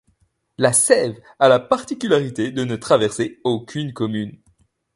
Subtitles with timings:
[0.57, 4.41] La Sèves a la particularité de ne traverser aucune commune.